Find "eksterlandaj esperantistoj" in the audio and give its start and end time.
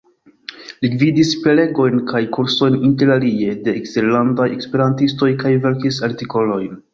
3.81-5.31